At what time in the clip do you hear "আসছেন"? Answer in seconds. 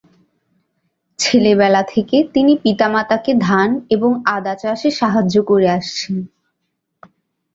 5.69-6.15